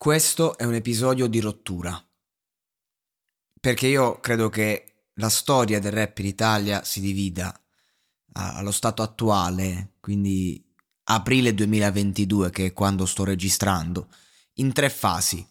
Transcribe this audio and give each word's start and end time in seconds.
Questo 0.00 0.56
è 0.56 0.64
un 0.64 0.72
episodio 0.72 1.26
di 1.26 1.40
rottura. 1.40 2.02
Perché 3.60 3.86
io 3.86 4.18
credo 4.18 4.48
che 4.48 5.08
la 5.16 5.28
storia 5.28 5.78
del 5.78 5.92
rap 5.92 6.20
in 6.20 6.24
Italia 6.24 6.82
si 6.84 7.02
divida 7.02 7.54
allo 8.32 8.70
stato 8.70 9.02
attuale, 9.02 9.96
quindi 10.00 10.66
aprile 11.02 11.52
2022, 11.52 12.48
che 12.48 12.64
è 12.64 12.72
quando 12.72 13.04
sto 13.04 13.24
registrando, 13.24 14.08
in 14.54 14.72
tre 14.72 14.88
fasi. 14.88 15.46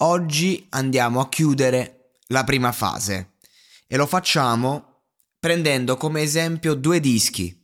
Oggi 0.00 0.66
andiamo 0.68 1.20
a 1.20 1.30
chiudere 1.30 2.18
la 2.26 2.44
prima 2.44 2.72
fase 2.72 3.36
e 3.86 3.96
lo 3.96 4.06
facciamo 4.06 5.04
prendendo 5.38 5.96
come 5.96 6.20
esempio 6.20 6.74
due 6.74 7.00
dischi 7.00 7.58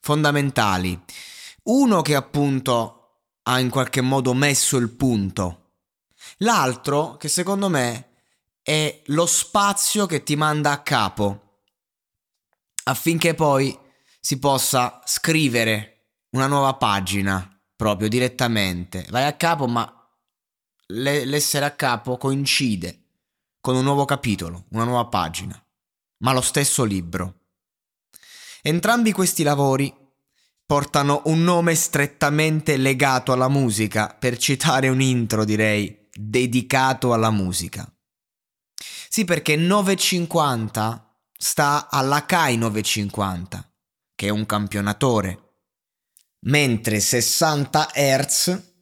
fondamentali. 0.00 1.00
Uno 1.62 2.02
che 2.02 2.16
appunto 2.16 3.01
ha 3.44 3.58
in 3.58 3.70
qualche 3.70 4.00
modo 4.00 4.34
messo 4.34 4.76
il 4.76 4.90
punto. 4.90 5.74
L'altro 6.38 7.16
che 7.16 7.28
secondo 7.28 7.68
me 7.68 8.10
è 8.62 9.02
lo 9.06 9.26
spazio 9.26 10.06
che 10.06 10.22
ti 10.22 10.36
manda 10.36 10.70
a 10.70 10.82
capo 10.82 11.60
affinché 12.84 13.34
poi 13.34 13.76
si 14.20 14.38
possa 14.38 15.00
scrivere 15.04 16.14
una 16.30 16.46
nuova 16.46 16.74
pagina 16.74 17.48
proprio 17.74 18.08
direttamente. 18.08 19.06
Vai 19.10 19.24
a 19.24 19.34
capo 19.34 19.66
ma 19.66 19.92
l'essere 20.86 21.64
a 21.64 21.72
capo 21.72 22.16
coincide 22.16 23.00
con 23.60 23.76
un 23.76 23.84
nuovo 23.84 24.04
capitolo, 24.04 24.66
una 24.70 24.84
nuova 24.84 25.06
pagina, 25.06 25.60
ma 26.18 26.32
lo 26.32 26.40
stesso 26.40 26.84
libro. 26.84 27.40
Entrambi 28.62 29.12
questi 29.12 29.42
lavori 29.42 29.92
portano 30.72 31.20
un 31.26 31.42
nome 31.42 31.74
strettamente 31.74 32.78
legato 32.78 33.30
alla 33.32 33.50
musica, 33.50 34.16
per 34.18 34.38
citare 34.38 34.88
un 34.88 35.02
intro 35.02 35.44
direi, 35.44 36.08
dedicato 36.10 37.12
alla 37.12 37.30
musica. 37.30 37.86
Sì, 39.06 39.26
perché 39.26 39.54
950 39.54 41.14
sta 41.36 41.90
alla 41.90 42.24
CAI 42.24 42.56
950, 42.56 43.70
che 44.14 44.28
è 44.28 44.30
un 44.30 44.46
campionatore, 44.46 45.56
mentre 46.46 47.00
60 47.00 47.90
Hz 47.92 48.72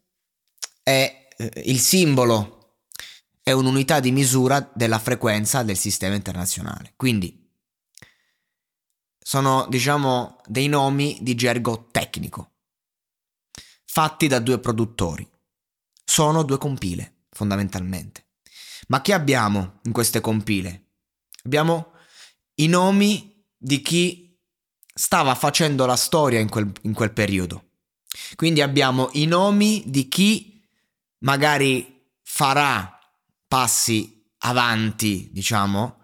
è 0.85 1.27
eh, 1.37 1.63
il 1.65 1.81
simbolo, 1.81 2.77
è 3.43 3.51
un'unità 3.51 3.99
di 3.99 4.13
misura 4.13 4.71
della 4.73 5.01
frequenza 5.01 5.65
del 5.65 5.77
sistema 5.77 6.15
internazionale. 6.15 6.93
Quindi 6.95 7.40
sono, 9.31 9.65
diciamo, 9.69 10.41
dei 10.47 10.67
nomi 10.67 11.17
di 11.21 11.37
gergo 11.37 11.87
tecnico, 11.93 12.55
fatti 13.85 14.27
da 14.27 14.41
due 14.41 14.59
produttori. 14.59 15.25
Sono 16.05 16.43
due 16.43 16.59
compile, 16.59 17.27
fondamentalmente. 17.31 18.27
Ma 18.89 19.01
che 19.03 19.13
abbiamo 19.13 19.79
in 19.85 19.93
queste 19.93 20.21
compile? 20.21 20.87
Abbiamo 21.45 21.93
i 22.55 22.67
nomi 22.67 23.47
di 23.57 23.81
chi 23.83 24.37
stava 24.93 25.37
facendo 25.37 25.87
la 25.87 25.95
storia 25.95 26.41
in 26.41 26.49
quel, 26.49 26.73
in 26.83 26.93
quel 26.93 27.13
periodo. 27.13 27.75
Quindi 28.35 28.63
abbiamo 28.63 29.11
i 29.13 29.27
nomi 29.27 29.85
di 29.87 30.09
chi 30.09 30.61
magari 31.19 32.05
farà 32.25 32.99
passi 33.47 34.29
avanti, 34.39 35.29
diciamo, 35.31 35.99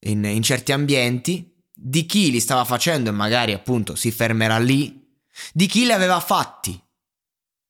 in, 0.00 0.24
in 0.24 0.42
certi 0.42 0.72
ambienti 0.72 1.50
di 1.84 2.06
chi 2.06 2.30
li 2.30 2.38
stava 2.38 2.64
facendo 2.64 3.10
e 3.10 3.12
magari 3.12 3.52
appunto 3.52 3.96
si 3.96 4.12
fermerà 4.12 4.58
lì, 4.58 5.04
di 5.52 5.66
chi 5.66 5.84
li 5.84 5.92
aveva 5.92 6.20
fatti 6.20 6.80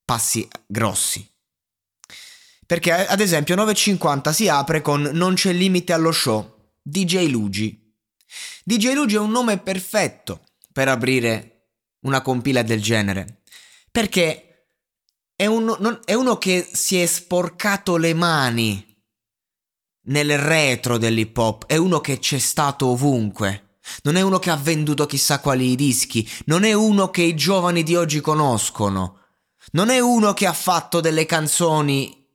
passi 0.05 0.47
grossi. 0.67 1.27
Perché 2.67 2.93
ad 2.93 3.21
esempio 3.21 3.57
9.50 3.57 4.31
si 4.33 4.49
apre 4.49 4.83
con 4.83 5.03
Non 5.03 5.35
c'è 5.35 5.53
limite 5.53 5.95
allo 5.95 6.13
show, 6.13 6.75
DJ 6.83 7.31
Luigi. 7.31 7.97
DJ 8.65 8.93
Luigi 8.93 9.15
è 9.15 9.19
un 9.19 9.31
nome 9.31 9.59
perfetto 9.59 10.45
per 10.73 10.89
aprire 10.89 11.69
una 12.01 12.21
compila 12.21 12.63
del 12.63 12.83
genere, 12.83 13.43
perché 13.91 14.67
è 15.35 15.47
uno, 15.47 15.77
non, 15.81 16.01
è 16.05 16.15
uno 16.15 16.37
che 16.37 16.69
si 16.71 17.01
è 17.01 17.07
sporcato 17.07 17.97
le 17.97 18.15
mani 18.15 18.87
nel 20.07 20.37
retro 20.39 20.99
dell'hip 20.99 21.37
hop, 21.37 21.67
è 21.67 21.77
uno 21.77 22.01
che 22.01 22.19
c'è 22.19 22.39
stato 22.39 22.89
ovunque 22.89 23.72
non 24.03 24.17
è 24.17 24.21
uno 24.21 24.39
che 24.39 24.51
ha 24.51 24.57
venduto 24.57 25.07
chissà 25.07 25.41
quali 25.41 25.75
dischi, 25.75 26.29
non 26.47 26.65
è 26.65 26.73
uno 26.73 27.11
che 27.11 27.23
i 27.23 27.35
giovani 27.35 27.83
di 27.83 27.95
oggi 27.95 28.21
conoscono, 28.21 29.21
non 29.73 29.91
è 29.91 30.01
uno 30.01 30.33
che 30.35 30.47
ha 30.47 30.53
fatto 30.53 31.01
delle 31.01 31.27
canzoni 31.27 32.27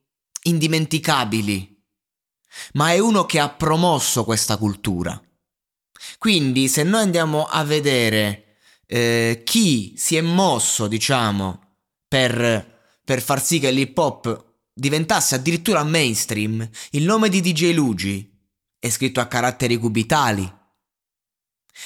indimenticabili, 0.43 1.83
ma 2.73 2.91
è 2.91 2.99
uno 2.99 3.25
che 3.25 3.39
ha 3.39 3.49
promosso 3.49 4.23
questa 4.23 4.57
cultura. 4.57 5.21
Quindi 6.17 6.67
se 6.67 6.83
noi 6.83 7.01
andiamo 7.01 7.45
a 7.45 7.63
vedere 7.63 8.57
eh, 8.85 9.41
chi 9.43 9.93
si 9.97 10.15
è 10.15 10.21
mosso, 10.21 10.87
diciamo, 10.87 11.75
per, 12.07 12.99
per 13.03 13.21
far 13.21 13.43
sì 13.43 13.59
che 13.59 13.71
l'hip 13.71 13.97
hop 13.97 14.45
diventasse 14.73 15.35
addirittura 15.35 15.83
mainstream, 15.83 16.67
il 16.91 17.03
nome 17.03 17.29
di 17.29 17.41
DJ 17.41 17.73
Luigi 17.73 18.31
è 18.79 18.89
scritto 18.89 19.19
a 19.19 19.25
caratteri 19.25 19.77
cubitali 19.77 20.55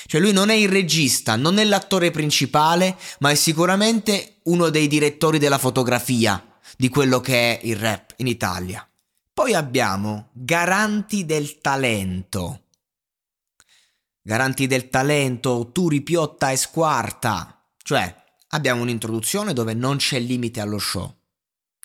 cioè 0.06 0.22
lui 0.22 0.31
non 0.31 0.50
è 0.50 0.53
il 0.53 0.69
regista, 0.69 1.35
non 1.35 1.57
è 1.57 1.63
l'attore 1.63 2.12
principale, 2.12 2.97
ma 3.19 3.29
è 3.29 3.35
sicuramente 3.35 4.40
uno 4.44 4.69
dei 4.69 4.88
direttori 4.88 5.38
della 5.38 5.57
fotografia 5.57 6.44
di 6.78 6.90
quello 6.90 7.19
che 7.19 7.59
è 7.59 7.66
il 7.66 7.75
rap 7.75 8.13
in 8.18 8.28
Italia. 8.28 8.85
Poi 9.34 9.53
abbiamo 9.53 10.29
Garanti 10.34 11.26
del 11.26 11.59
Talento. 11.61 12.64
Garanti 14.22 14.67
del 14.67 14.90
Talento, 14.90 15.70
Turi, 15.72 16.02
Piotta 16.02 16.52
e 16.52 16.58
Squarta. 16.58 17.66
Cioè, 17.82 18.16
abbiamo 18.49 18.82
un'introduzione 18.82 19.53
dove 19.53 19.73
non 19.73 19.97
c'è 19.97 20.20
limite 20.20 20.59
allo 20.59 20.78
show. 20.78 21.16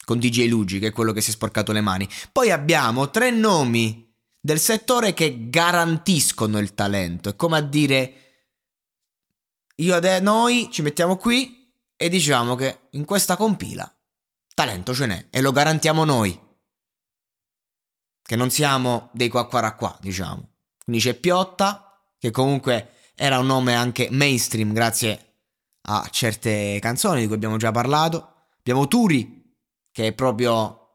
Con 0.05 0.19
DJ 0.19 0.49
Luigi, 0.49 0.79
che 0.79 0.89
è 0.89 0.93
quello 0.93 1.13
che 1.13 1.21
si 1.21 1.31
è 1.31 1.33
sporcato 1.33 1.73
le 1.73 1.81
mani. 1.81 2.09
Poi 2.31 2.51
abbiamo 2.51 3.11
tre 3.11 3.31
nomi 3.31 4.06
del 4.47 4.61
settore 4.61 5.13
che 5.13 5.51
garantiscono 5.51 6.61
il 6.61 6.73
talento. 6.73 7.31
È 7.31 7.35
come 7.35 7.57
a 7.57 7.61
dire, 7.61 8.13
io 9.75 10.01
e 10.01 10.21
noi 10.21 10.69
ci 10.71 10.83
mettiamo 10.83 11.17
qui 11.17 11.75
e 11.97 12.09
diciamo 12.09 12.55
che 12.55 12.83
in 12.91 13.05
questa 13.05 13.37
compila 13.37 13.93
talento 14.55 14.95
ce 14.95 15.07
n'è 15.07 15.27
e 15.31 15.41
lo 15.41 15.51
garantiamo 15.51 16.05
noi. 16.05 16.41
Che 18.23 18.37
non 18.37 18.51
siamo 18.51 19.11
dei 19.13 19.29
qua 19.29 19.49
qua 19.49 19.75
qua, 19.75 19.99
diciamo. 20.01 20.49
Quindi 20.85 21.03
c'è 21.03 21.15
Piotta, 21.15 22.01
che 22.17 22.31
comunque 22.31 22.93
era 23.17 23.41
un 23.41 23.47
nome 23.47 23.75
anche 23.75 24.07
mainstream 24.13 24.73
grazie 24.73 25.39
a 25.89 26.09
certe 26.09 26.79
canzoni 26.81 27.23
di 27.23 27.27
cui 27.27 27.35
abbiamo 27.35 27.57
già 27.57 27.73
parlato. 27.73 28.45
Abbiamo 28.59 28.87
Turi, 28.87 29.57
che 29.91 30.07
è 30.07 30.13
proprio 30.13 30.86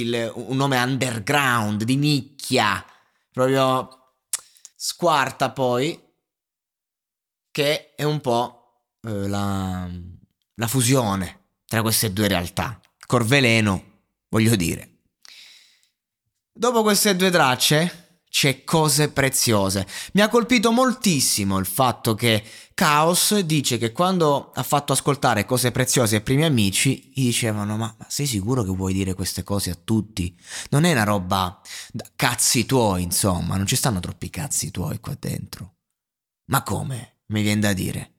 il, 0.00 0.32
un 0.34 0.56
nome 0.56 0.78
underground, 0.78 1.84
di 1.84 1.96
nicchia, 1.96 2.84
proprio 3.30 4.14
squarta 4.74 5.50
poi, 5.50 6.00
che 7.50 7.94
è 7.94 8.04
un 8.04 8.20
po' 8.20 8.84
eh, 9.02 9.28
la, 9.28 9.88
la 10.54 10.66
fusione 10.66 11.44
tra 11.66 11.82
queste 11.82 12.12
due 12.12 12.28
realtà. 12.28 12.80
Corveleno, 13.06 14.00
voglio 14.28 14.56
dire. 14.56 14.92
Dopo 16.52 16.82
queste 16.82 17.16
due 17.16 17.30
tracce 17.30 18.05
c'è 18.36 18.64
cose 18.64 19.08
preziose. 19.08 19.86
Mi 20.12 20.20
ha 20.20 20.28
colpito 20.28 20.70
moltissimo 20.70 21.56
il 21.56 21.64
fatto 21.64 22.14
che 22.14 22.44
Chaos 22.74 23.38
dice 23.38 23.78
che 23.78 23.92
quando 23.92 24.50
ha 24.54 24.62
fatto 24.62 24.92
ascoltare 24.92 25.46
cose 25.46 25.70
preziose 25.70 26.16
ai 26.16 26.20
primi 26.22 26.44
amici, 26.44 27.10
gli 27.14 27.24
dicevano: 27.24 27.78
ma, 27.78 27.94
ma, 27.98 28.06
sei 28.10 28.26
sicuro 28.26 28.62
che 28.62 28.72
vuoi 28.72 28.92
dire 28.92 29.14
queste 29.14 29.42
cose 29.42 29.70
a 29.70 29.78
tutti? 29.82 30.38
Non 30.68 30.84
è 30.84 30.92
una 30.92 31.04
roba 31.04 31.58
da 31.90 32.04
cazzi 32.14 32.66
tuoi, 32.66 33.04
insomma, 33.04 33.56
non 33.56 33.64
ci 33.64 33.74
stanno 33.74 34.00
troppi 34.00 34.28
cazzi 34.28 34.70
tuoi 34.70 35.00
qua 35.00 35.16
dentro. 35.18 35.76
Ma 36.50 36.62
come? 36.62 37.20
Mi 37.28 37.40
viene 37.40 37.62
da 37.62 37.72
dire. 37.72 38.16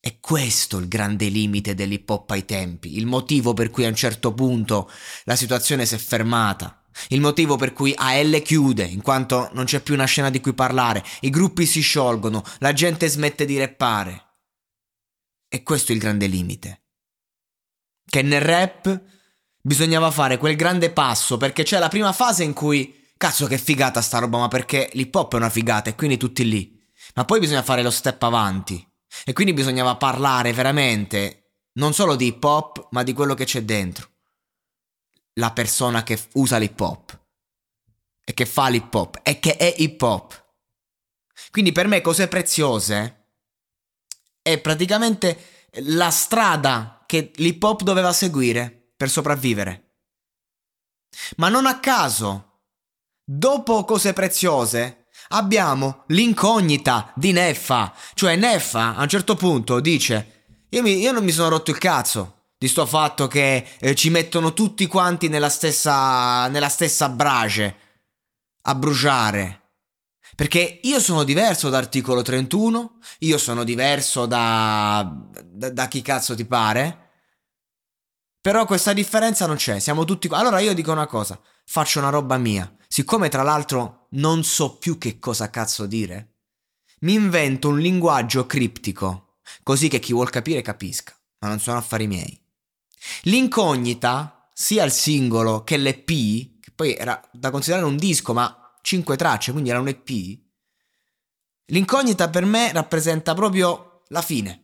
È 0.00 0.18
questo 0.18 0.78
il 0.78 0.88
grande 0.88 1.28
limite 1.28 1.76
dell'hip 1.76 2.10
hop 2.10 2.32
ai 2.32 2.44
tempi, 2.44 2.96
il 2.96 3.06
motivo 3.06 3.54
per 3.54 3.70
cui 3.70 3.84
a 3.84 3.88
un 3.88 3.94
certo 3.94 4.34
punto 4.34 4.90
la 5.22 5.36
situazione 5.36 5.86
si 5.86 5.94
è 5.94 5.98
fermata 5.98 6.81
il 7.08 7.20
motivo 7.20 7.56
per 7.56 7.72
cui 7.72 7.92
AL 7.96 8.42
chiude, 8.42 8.84
in 8.84 9.02
quanto 9.02 9.50
non 9.52 9.64
c'è 9.64 9.80
più 9.80 9.94
una 9.94 10.04
scena 10.04 10.30
di 10.30 10.40
cui 10.40 10.54
parlare, 10.54 11.04
i 11.20 11.30
gruppi 11.30 11.66
si 11.66 11.80
sciolgono, 11.80 12.42
la 12.58 12.72
gente 12.72 13.08
smette 13.08 13.44
di 13.44 13.58
rappare. 13.58 14.30
E 15.48 15.62
questo 15.62 15.92
è 15.92 15.94
il 15.94 16.00
grande 16.00 16.26
limite. 16.26 16.84
Che 18.04 18.22
nel 18.22 18.40
rap 18.40 19.02
bisognava 19.60 20.10
fare 20.10 20.38
quel 20.38 20.56
grande 20.56 20.90
passo 20.90 21.36
perché 21.36 21.62
c'è 21.62 21.78
la 21.78 21.88
prima 21.88 22.12
fase 22.12 22.42
in 22.42 22.52
cui 22.52 23.10
cazzo 23.16 23.46
che 23.46 23.58
figata 23.58 24.00
sta 24.00 24.18
roba, 24.18 24.38
ma 24.38 24.48
perché 24.48 24.90
l'hip 24.94 25.14
hop 25.14 25.34
è 25.34 25.36
una 25.36 25.50
figata 25.50 25.90
e 25.90 25.94
quindi 25.94 26.16
tutti 26.16 26.48
lì. 26.48 26.80
Ma 27.14 27.24
poi 27.24 27.40
bisogna 27.40 27.62
fare 27.62 27.82
lo 27.82 27.90
step 27.90 28.22
avanti 28.22 28.84
e 29.24 29.32
quindi 29.32 29.52
bisognava 29.52 29.96
parlare 29.96 30.52
veramente 30.52 31.38
non 31.74 31.92
solo 31.94 32.16
di 32.16 32.26
hip 32.26 32.42
hop, 32.42 32.88
ma 32.90 33.02
di 33.02 33.12
quello 33.12 33.34
che 33.34 33.44
c'è 33.44 33.62
dentro 33.62 34.11
la 35.34 35.52
persona 35.52 36.02
che 36.02 36.20
usa 36.34 36.58
l'hip 36.58 36.78
hop 36.80 37.20
e 38.24 38.34
che 38.34 38.46
fa 38.46 38.68
l'hip 38.68 38.92
hop 38.92 39.20
e 39.22 39.38
che 39.38 39.56
è 39.56 39.74
hip 39.78 40.00
hop. 40.00 40.40
Quindi 41.50 41.72
per 41.72 41.86
me 41.86 42.00
cose 42.00 42.28
preziose 42.28 43.30
è 44.42 44.58
praticamente 44.60 45.68
la 45.84 46.10
strada 46.10 47.04
che 47.06 47.32
l'hip 47.36 47.62
hop 47.62 47.82
doveva 47.82 48.12
seguire 48.12 48.92
per 48.96 49.08
sopravvivere. 49.08 49.96
Ma 51.36 51.48
non 51.48 51.66
a 51.66 51.78
caso, 51.80 52.60
dopo 53.24 53.84
cose 53.84 54.12
preziose, 54.12 55.08
abbiamo 55.28 56.04
l'incognita 56.08 57.12
di 57.14 57.32
Neffa. 57.32 57.94
Cioè 58.14 58.36
Neffa 58.36 58.96
a 58.96 59.02
un 59.02 59.08
certo 59.08 59.34
punto 59.34 59.80
dice, 59.80 60.66
io, 60.68 60.82
mi, 60.82 60.98
io 60.98 61.12
non 61.12 61.24
mi 61.24 61.32
sono 61.32 61.50
rotto 61.50 61.70
il 61.70 61.78
cazzo 61.78 62.41
di 62.62 62.68
sto 62.68 62.86
fatto 62.86 63.26
che 63.26 63.66
eh, 63.80 63.96
ci 63.96 64.08
mettono 64.08 64.52
tutti 64.52 64.86
quanti 64.86 65.26
nella 65.26 65.48
stessa, 65.48 66.46
nella 66.46 66.68
stessa 66.68 67.08
brace 67.08 67.76
a 68.62 68.74
bruciare. 68.76 69.62
Perché 70.36 70.78
io 70.84 71.00
sono 71.00 71.24
diverso 71.24 71.70
da 71.70 71.78
articolo 71.78 72.22
31, 72.22 72.98
io 73.18 73.36
sono 73.36 73.64
diverso 73.64 74.26
da, 74.26 75.12
da, 75.44 75.70
da 75.70 75.88
chi 75.88 76.02
cazzo 76.02 76.36
ti 76.36 76.44
pare. 76.44 77.10
Però 78.40 78.64
questa 78.64 78.92
differenza 78.92 79.46
non 79.46 79.56
c'è, 79.56 79.80
siamo 79.80 80.04
tutti. 80.04 80.28
Allora 80.30 80.60
io 80.60 80.72
dico 80.72 80.92
una 80.92 81.06
cosa, 81.06 81.40
faccio 81.64 81.98
una 81.98 82.10
roba 82.10 82.36
mia. 82.38 82.72
Siccome 82.86 83.28
tra 83.28 83.42
l'altro 83.42 84.06
non 84.10 84.44
so 84.44 84.76
più 84.76 84.98
che 84.98 85.18
cosa 85.18 85.50
cazzo 85.50 85.86
dire, 85.86 86.34
mi 87.00 87.14
invento 87.14 87.70
un 87.70 87.80
linguaggio 87.80 88.46
criptico, 88.46 89.38
così 89.64 89.88
che 89.88 89.98
chi 89.98 90.12
vuol 90.12 90.30
capire 90.30 90.62
capisca, 90.62 91.12
ma 91.40 91.48
non 91.48 91.58
sono 91.58 91.78
affari 91.78 92.06
miei. 92.06 92.41
L'incognita, 93.22 94.48
sia 94.52 94.84
il 94.84 94.92
singolo 94.92 95.64
che 95.64 95.76
l'EP, 95.76 96.06
che 96.60 96.70
poi 96.74 96.94
era 96.94 97.20
da 97.32 97.50
considerare 97.50 97.86
un 97.86 97.96
disco, 97.96 98.32
ma 98.32 98.74
cinque 98.82 99.16
tracce, 99.16 99.52
quindi 99.52 99.70
era 99.70 99.80
un 99.80 99.88
EP, 99.88 100.40
l'incognita 101.66 102.28
per 102.28 102.44
me 102.44 102.72
rappresenta 102.72 103.34
proprio 103.34 104.02
la 104.08 104.22
fine. 104.22 104.58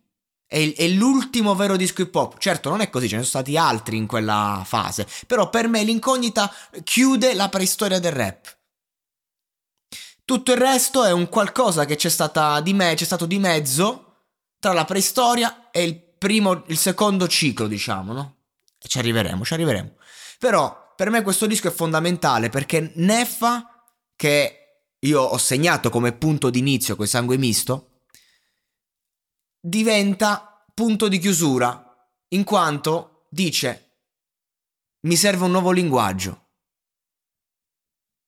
È, 0.47 0.75
è, 0.75 0.89
l'ultimo 0.89 1.55
vero 1.55 1.77
disco 1.77 2.03
hip 2.03 2.15
hop. 2.15 2.39
Certo, 2.39 2.71
non 2.71 2.81
è 2.81 2.89
così, 2.89 3.09
ce 3.09 3.17
ne 3.17 3.23
sono 3.23 3.43
stati 3.43 3.57
altri 3.57 3.97
in 3.97 4.07
quella 4.07 4.63
fase. 4.65 5.07
Però 5.27 5.51
per 5.51 5.69
me 5.69 5.83
l'incognita 5.83 6.51
chiude 6.85 7.35
la 7.35 7.49
preistoria 7.49 7.99
del 7.99 8.13
rap. 8.13 8.57
Tutto 10.25 10.53
il 10.53 10.59
resto 10.59 11.05
è 11.05 11.13
un 11.13 11.29
qualcosa 11.29 11.85
che 11.85 11.97
c'è, 11.97 12.09
stata 12.11 12.61
di 12.61 12.75
me, 12.75 12.95
c'è 12.95 13.05
stato 13.05 13.27
di 13.27 13.39
mezzo 13.39 14.05
tra 14.59 14.73
la 14.73 14.85
preistoria 14.85 15.71
e 15.71 15.83
il 15.85 16.08
primo, 16.19 16.65
il 16.67 16.77
secondo 16.77 17.27
ciclo, 17.29 17.67
diciamo, 17.67 18.13
no? 18.13 18.37
Ci 18.79 18.99
arriveremo, 18.99 19.45
ci 19.45 19.55
arriveremo. 19.55 19.97
Però 20.39 20.95
per 20.95 21.11
me 21.11 21.23
questo 21.23 21.47
disco 21.47 21.69
è 21.69 21.73
fondamentale 21.73 22.49
perché 22.49 22.93
Neffa, 22.97 23.85
che 24.17 24.59
io 24.99 25.21
ho 25.21 25.39
segnato 25.39 25.91
come 25.91 26.13
punto 26.13 26.51
d'inizio 26.51 26.97
con 26.97 27.07
sangue 27.07 27.37
misto, 27.39 28.03
diventa 29.61 30.65
punto 30.75 31.09
di 31.09 31.19
chiusura, 31.19 31.85
in 32.29 32.45
quanto 32.45 33.27
dice 33.31 33.85
mi 35.01 35.17
serve 35.17 35.45
un 35.45 35.53
nuovo 35.53 35.71
linguaggio. 35.71 36.47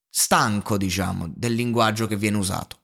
Stanco, 0.09 0.77
diciamo, 0.77 1.31
del 1.35 1.55
linguaggio 1.55 2.07
che 2.07 2.17
viene 2.17 2.37
usato. 2.37 2.80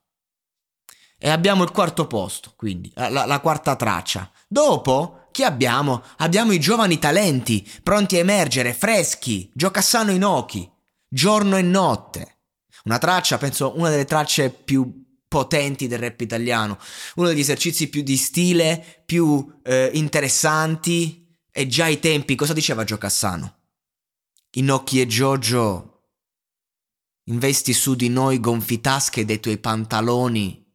E 1.19 1.31
abbiamo 1.31 1.63
il 1.65 1.71
quarto 1.71 2.07
posto, 2.07 2.53
quindi 2.57 2.93
la, 2.95 3.25
la 3.25 3.41
quarta 3.41 3.75
traccia. 3.75 4.31
Dopo, 4.47 5.29
chi 5.33 5.45
abbiamo? 5.45 6.03
Abbiamo 6.19 6.53
i 6.53 6.61
giovani 6.61 6.99
talenti, 6.99 7.67
pronti 7.83 8.17
a 8.17 8.21
emergere, 8.21 8.75
freschi, 8.75 9.51
Giocassano 9.55 10.11
Inoki, 10.11 10.71
giorno 11.09 11.57
e 11.57 11.63
notte. 11.63 12.39
Una 12.85 12.99
traccia, 12.99 13.39
penso, 13.39 13.77
una 13.77 13.89
delle 13.89 14.05
tracce 14.05 14.51
più 14.51 15.05
potenti 15.27 15.89
del 15.89 15.99
rap 15.99 16.21
italiano, 16.21 16.79
uno 17.17 17.29
degli 17.29 17.41
esercizi 17.41 17.89
più 17.89 18.03
di 18.03 18.17
stile, 18.17 19.03
più 19.05 19.61
eh, 19.63 19.91
interessanti. 19.95 21.25
E 21.51 21.67
già 21.67 21.85
ai 21.85 21.99
tempi, 21.99 22.35
cosa 22.35 22.53
diceva 22.53 22.85
Giocassano? 22.85 23.55
Inoki 24.53 25.01
e 25.01 25.07
Giorgio, 25.07 26.03
investi 27.25 27.73
su 27.73 27.95
di 27.95 28.09
noi 28.09 28.41
gonfitasche 28.41 29.25
dei 29.25 29.41
tuoi 29.41 29.59
pantaloni. 29.59 30.66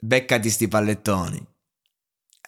Beccati 0.00 0.50
sti 0.50 0.68
pallettoni. 0.68 1.44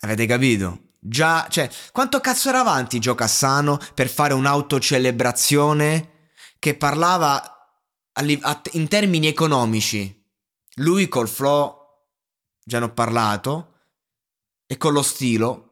Avete 0.03 0.27
capito? 0.27 0.89
Già, 0.99 1.49
cioè, 1.49 1.71
quanto 1.93 2.21
cazzo 2.21 2.51
era 2.51 2.61
avanti 2.61 2.99
Gio 2.99 3.15
Cassano 3.15 3.79
per 3.95 4.09
fare 4.09 4.35
un'autocelebrazione 4.35 6.33
che 6.59 6.77
parlava 6.77 7.43
in 8.73 8.89
termini 8.89 9.27
economici? 9.27 10.17
Lui 10.77 11.09
col 11.09 11.29
flow, 11.29 11.75
già 12.63 12.79
ne 12.79 12.85
ho 12.85 12.93
parlato, 12.93 13.67
e 14.67 14.77
con 14.77 14.93
lo 14.93 15.03
stilo, 15.03 15.67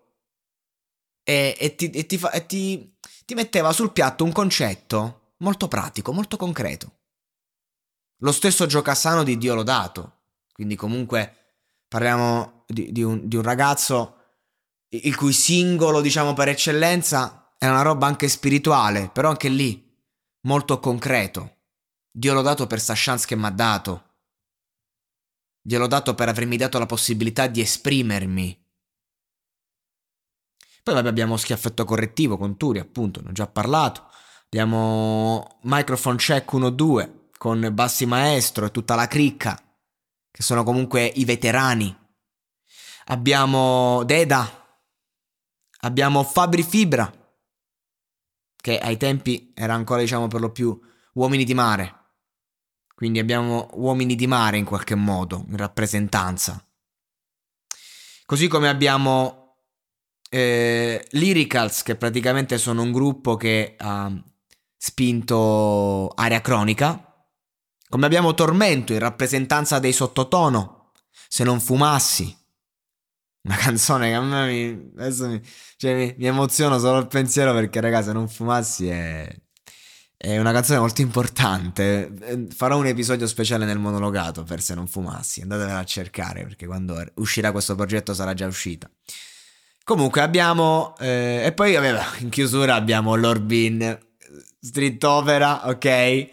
e, 1.23 1.57
e, 1.59 1.75
ti, 1.75 1.91
e, 1.91 2.07
ti, 2.07 2.21
e 2.33 2.47
ti, 2.47 2.99
ti 3.25 3.35
metteva 3.35 3.73
sul 3.73 3.93
piatto 3.93 4.25
un 4.25 4.33
concetto 4.33 5.35
molto 5.39 5.69
pratico, 5.69 6.13
molto 6.13 6.37
concreto. 6.37 6.98
Lo 8.19 8.33
stesso 8.33 8.67
Giocassano 8.67 9.23
di 9.23 9.39
Dio 9.39 9.55
Lodato. 9.55 10.17
Quindi 10.53 10.75
comunque 10.75 11.35
parliamo 11.87 12.65
di, 12.67 12.91
di, 12.91 13.03
un, 13.03 13.29
di 13.29 13.37
un 13.37 13.43
ragazzo 13.43 14.15
il 14.89 15.15
cui 15.15 15.33
singolo, 15.33 16.01
diciamo 16.01 16.35
per 16.35 16.49
eccellenza, 16.49 17.55
è 17.59 17.69
una 17.69 17.83
roba 17.83 18.07
anche 18.07 18.29
spirituale, 18.29 19.09
però 19.09 19.29
anche 19.29 19.49
lì 19.49 19.97
molto 20.43 20.81
concreto. 20.81 21.57
Dio 22.11 22.33
l'ho 22.35 22.43
dato 22.43 22.67
per 22.67 22.81
sta 22.81 22.95
chance 22.97 23.27
che 23.27 23.37
mi 23.37 23.45
ha 23.45 23.51
dato. 23.51 24.05
Dio 25.61 25.79
l'ho 25.79 25.87
dato 25.87 26.15
per 26.15 26.29
avermi 26.29 26.57
dato 26.57 26.79
la 26.79 26.87
possibilità 26.87 27.47
di 27.47 27.61
esprimermi. 27.61 28.67
Poi 30.83 30.95
vabbè, 30.95 31.09
abbiamo 31.09 31.37
schiaffetto 31.37 31.85
correttivo 31.85 32.39
con 32.39 32.57
Turi, 32.57 32.79
appunto, 32.79 33.21
ne 33.21 33.29
ho 33.29 33.33
già 33.33 33.47
parlato. 33.47 34.09
Abbiamo 34.47 35.59
microphone 35.63 36.17
check 36.17 36.51
1-2 36.53 37.18
con 37.39 37.71
Bassi 37.73 38.05
Maestro 38.05 38.67
e 38.67 38.71
tutta 38.71 38.95
la 38.95 39.07
cricca, 39.07 39.59
che 40.31 40.43
sono 40.43 40.65
comunque 40.65 41.07
i 41.07 41.25
veterani. 41.25 41.97
Abbiamo 43.07 44.03
Deda, 44.05 44.81
abbiamo 45.81 46.25
Fabri 46.25 46.63
Fibra, 46.63 47.11
che 48.61 48.79
ai 48.79 48.97
tempi 48.99 49.53
era 49.55 49.73
ancora, 49.73 50.01
diciamo, 50.01 50.27
per 50.27 50.41
lo 50.41 50.51
più 50.51 50.79
uomini 51.15 51.45
di 51.45 51.55
mare. 51.55 51.95
Quindi 52.95 53.21
abbiamo 53.21 53.71
uomini 53.75 54.17
di 54.17 54.27
mare 54.27 54.59
in 54.59 54.65
qualche 54.65 54.97
modo, 54.97 55.45
in 55.49 55.57
rappresentanza. 55.57 56.63
Così 58.27 58.49
come 58.49 58.69
abbiamo 58.69 59.57
eh, 60.29 61.07
Lyricals, 61.13 61.83
che 61.83 61.95
praticamente 61.97 62.59
sono 62.59 62.83
un 62.83 62.91
gruppo 62.93 63.37
che 63.37 63.77
ha 63.79 64.13
spinto 64.77 66.09
Area 66.09 66.41
Cronica. 66.41 67.08
Come 67.89 68.05
abbiamo 68.05 68.35
Tormento 68.35 68.93
in 68.93 68.99
rappresentanza 68.99 69.79
dei 69.79 69.93
sottotono. 69.93 70.93
Se 71.29 71.43
non 71.45 71.61
fumassi. 71.61 72.37
Una 73.43 73.57
canzone 73.57 74.09
che 74.09 74.15
a 74.15 74.21
me 74.21 74.47
mi, 74.47 74.91
mi, 74.95 75.43
cioè 75.77 75.95
mi, 75.95 76.15
mi 76.19 76.27
emoziono 76.27 76.79
solo 76.79 76.99
il 76.99 77.07
pensiero 77.07 77.55
perché, 77.55 77.81
raga, 77.81 78.03
se 78.03 78.13
non 78.13 78.29
fumassi 78.29 78.89
è, 78.89 79.35
è 80.17 80.39
una 80.39 80.53
canzone 80.53 80.81
molto 80.81 81.01
importante. 81.01 82.13
Eh, 82.21 82.47
farò 82.55 82.77
un 82.77 82.87
episodio 82.87 83.27
speciale 83.27 83.65
nel 83.65 83.79
monologato 83.79 84.43
per 84.43 84.61
se 84.61 84.75
non 84.75 84.87
fumassi. 84.87 85.41
Andatevela 85.41 85.79
a 85.79 85.85
cercare 85.85 86.43
perché 86.43 86.67
quando 86.67 87.03
uscirà 87.15 87.53
questo 87.53 87.75
progetto 87.75 88.13
sarà 88.13 88.35
già 88.35 88.47
uscita. 88.47 88.91
Comunque 89.83 90.21
abbiamo... 90.21 90.95
Eh, 90.99 91.43
e 91.47 91.53
poi 91.53 91.73
vabbè, 91.73 92.21
in 92.21 92.29
chiusura 92.29 92.75
abbiamo 92.75 93.15
l'Orbin 93.15 93.99
Street 94.61 95.03
Opera, 95.05 95.69
ok? 95.69 96.29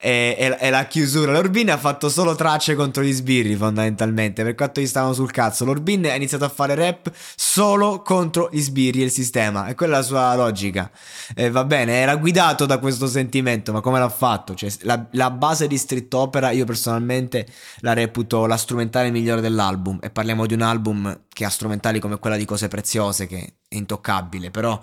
E, 0.00 0.36
e, 0.38 0.56
e, 0.60 0.70
la 0.70 0.86
chiusura. 0.86 1.32
L'Orbin 1.32 1.70
ha 1.70 1.76
fatto 1.76 2.08
solo 2.08 2.36
tracce 2.36 2.76
contro 2.76 3.02
gli 3.02 3.12
sbirri 3.12 3.56
fondamentalmente, 3.56 4.44
per 4.44 4.54
quanto 4.54 4.80
gli 4.80 4.86
stavano 4.86 5.12
sul 5.12 5.32
cazzo. 5.32 5.64
L'Orbin 5.64 6.06
ha 6.06 6.14
iniziato 6.14 6.44
a 6.44 6.48
fare 6.48 6.76
rap 6.76 7.10
solo 7.34 8.02
contro 8.02 8.48
gli 8.52 8.60
sbirri 8.60 9.00
e 9.00 9.06
il 9.06 9.10
sistema, 9.10 9.66
e 9.66 9.74
quella 9.74 9.94
è 9.94 9.96
la 9.98 10.04
sua 10.04 10.34
logica. 10.36 10.90
E 11.34 11.50
va 11.50 11.64
bene, 11.64 11.94
era 11.94 12.14
guidato 12.16 12.64
da 12.64 12.78
questo 12.78 13.08
sentimento, 13.08 13.72
ma 13.72 13.80
come 13.80 13.98
l'ha 13.98 14.08
fatto? 14.08 14.54
Cioè, 14.54 14.72
la, 14.82 15.04
la 15.12 15.30
base 15.30 15.66
di 15.66 15.76
Street 15.76 16.12
Opera 16.14 16.50
io 16.50 16.64
personalmente 16.64 17.46
la 17.80 17.92
reputo 17.92 18.46
la 18.46 18.56
strumentale 18.56 19.10
migliore 19.10 19.40
dell'album, 19.40 19.98
e 20.00 20.10
parliamo 20.10 20.46
di 20.46 20.54
un 20.54 20.62
album 20.62 21.24
che 21.28 21.44
ha 21.44 21.50
strumentali 21.50 21.98
come 21.98 22.18
quella 22.18 22.36
di 22.36 22.44
Cose 22.44 22.68
Preziose, 22.68 23.26
che 23.26 23.54
è 23.68 23.74
intoccabile, 23.74 24.52
però 24.52 24.80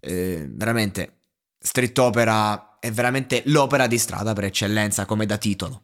eh, 0.00 0.46
veramente 0.50 1.20
Street 1.58 1.96
Opera 1.98 2.69
è 2.80 2.90
veramente 2.90 3.42
l'opera 3.46 3.86
di 3.86 3.98
strada 3.98 4.32
per 4.32 4.44
eccellenza 4.44 5.04
come 5.04 5.26
da 5.26 5.36
titolo. 5.36 5.82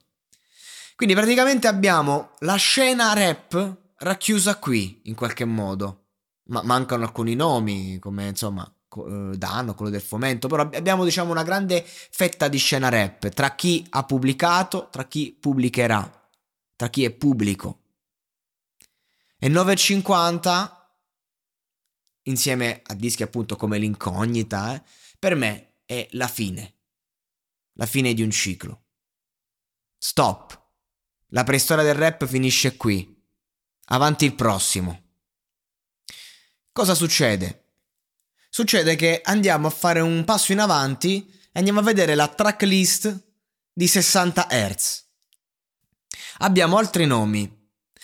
Quindi 0.96 1.14
praticamente 1.14 1.68
abbiamo 1.68 2.30
la 2.40 2.56
scena 2.56 3.12
rap 3.12 3.76
racchiusa 3.98 4.58
qui, 4.58 5.02
in 5.04 5.14
qualche 5.14 5.44
modo. 5.44 6.04
Ma 6.44 6.62
mancano 6.62 7.04
alcuni 7.04 7.34
nomi, 7.34 7.98
come 7.98 8.28
insomma 8.28 8.64
eh, 8.64 9.32
Danno, 9.36 9.74
quello 9.74 9.90
del 9.90 10.00
fomento, 10.00 10.48
però 10.48 10.62
abbiamo 10.62 11.04
diciamo 11.04 11.30
una 11.30 11.42
grande 11.42 11.84
fetta 11.84 12.48
di 12.48 12.56
scena 12.56 12.88
rap 12.88 13.28
tra 13.28 13.54
chi 13.54 13.84
ha 13.90 14.04
pubblicato, 14.04 14.88
tra 14.90 15.04
chi 15.04 15.36
pubblicherà, 15.38 16.28
tra 16.76 16.88
chi 16.88 17.04
è 17.04 17.10
pubblico. 17.10 17.80
E 19.38 19.48
950, 19.48 20.98
insieme 22.22 22.80
a 22.86 22.94
dischi 22.94 23.22
appunto 23.22 23.56
come 23.56 23.76
l'incognita, 23.76 24.74
eh, 24.74 24.82
per 25.18 25.34
me 25.34 25.74
è 25.84 26.08
la 26.12 26.28
fine 26.28 26.75
la 27.76 27.86
fine 27.86 28.12
di 28.12 28.22
un 28.22 28.30
ciclo. 28.30 28.84
Stop. 29.98 30.64
La 31.28 31.44
preistoria 31.44 31.84
del 31.84 31.94
rap 31.94 32.26
finisce 32.26 32.76
qui. 32.76 33.14
Avanti 33.86 34.24
il 34.24 34.34
prossimo. 34.34 35.04
Cosa 36.72 36.94
succede? 36.94 37.64
Succede 38.50 38.96
che 38.96 39.20
andiamo 39.24 39.66
a 39.66 39.70
fare 39.70 40.00
un 40.00 40.24
passo 40.24 40.52
in 40.52 40.60
avanti 40.60 41.26
e 41.52 41.58
andiamo 41.58 41.80
a 41.80 41.84
vedere 41.84 42.14
la 42.14 42.28
tracklist 42.28 43.24
di 43.72 43.86
60 43.86 44.46
Hz. 44.50 45.04
Abbiamo 46.38 46.78
altri 46.78 47.06
nomi, 47.06 47.50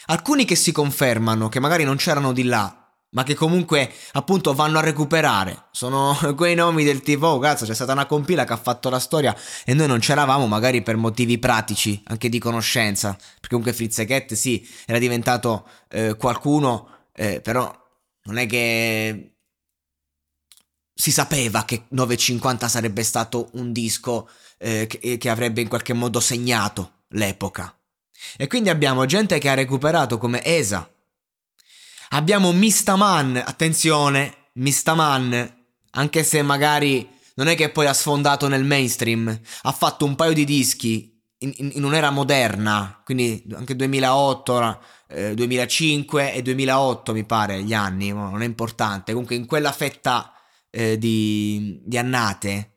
alcuni 0.07 0.45
che 0.45 0.57
si 0.57 0.73
confermano, 0.73 1.49
che 1.49 1.61
magari 1.61 1.85
non 1.85 1.97
c'erano 1.97 2.33
di 2.33 2.45
là, 2.45 2.82
ma 3.13 3.23
che 3.23 3.35
comunque 3.35 3.93
appunto 4.13 4.55
vanno 4.55 4.79
a 4.79 4.83
recuperare. 4.83 5.65
Sono 5.71 6.17
quei 6.37 6.55
nomi 6.55 6.85
del 6.85 7.01
tipo, 7.01 7.27
oh 7.27 7.39
cazzo, 7.39 7.65
c'è 7.65 7.75
stata 7.75 7.93
una 7.93 8.07
compila 8.07 8.45
che 8.45 8.53
ha 8.53 8.59
fatto 8.59 8.89
la 8.89 8.99
storia 8.99 9.35
e 9.65 9.75
noi 9.75 9.87
non 9.87 9.99
c'eravamo 9.99 10.47
magari 10.47 10.83
per 10.83 10.97
motivi 10.97 11.39
pratici, 11.39 12.03
anche 12.07 12.29
di 12.29 12.39
conoscenza, 12.39 13.13
perché 13.15 13.49
comunque 13.49 13.73
Frizzechet 13.73 14.35
sì, 14.35 14.67
era 14.87 14.99
diventato 14.99 15.67
eh, 15.89 16.17
qualcuno, 16.17 17.07
eh, 17.15 17.41
però 17.41 17.71
non 18.25 18.39
è 18.39 18.47
che 18.47 19.29
si 20.95 21.11
sapeva 21.11 21.65
che 21.65 21.85
950 21.89 22.69
sarebbe 22.69 23.03
stato 23.03 23.49
un 23.55 23.73
disco 23.73 24.29
eh, 24.59 24.87
che, 24.87 25.19
che 25.19 25.29
avrebbe 25.29 25.61
in 25.61 25.69
qualche 25.69 25.93
modo 25.93 26.21
segnato 26.21 27.05
l'epoca. 27.09 27.77
E 28.37 28.47
quindi 28.47 28.69
abbiamo 28.69 29.05
gente 29.05 29.39
che 29.39 29.49
ha 29.49 29.55
recuperato 29.55 30.17
come 30.17 30.45
Esa, 30.45 30.89
Abbiamo 32.15 32.53
Mistaman, 32.53 33.37
attenzione, 33.37 34.51
Mistaman, 34.55 35.65
anche 35.93 36.23
se 36.25 36.43
magari 36.43 37.09
non 37.37 37.47
è 37.47 37.57
che 37.57 37.71
poi 37.71 37.87
ha 37.87 37.95
sfondato 37.95 38.49
nel 38.49 38.65
mainstream, 38.65 39.41
ha 39.63 39.73
fatto 39.73 40.05
un 40.05 40.15
paio 40.15 40.35
di 40.35 40.45
dischi 40.45 41.19
in, 41.39 41.55
in, 41.57 41.71
in 41.73 41.85
un'era 41.85 42.11
moderna, 42.11 43.01
quindi 43.03 43.43
anche 43.55 43.75
2008, 43.75 44.81
eh, 45.09 45.35
2005 45.35 46.35
e 46.35 46.43
2008 46.43 47.15
mi 47.15 47.25
pare 47.25 47.63
gli 47.63 47.73
anni, 47.73 48.11
non 48.11 48.43
è 48.43 48.45
importante, 48.45 49.13
comunque 49.13 49.37
in 49.37 49.47
quella 49.47 49.73
fetta 49.73 50.35
eh, 50.69 50.99
di, 50.99 51.81
di 51.83 51.97
annate, 51.97 52.77